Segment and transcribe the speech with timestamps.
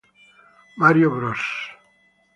[0.77, 1.45] Mario Bros.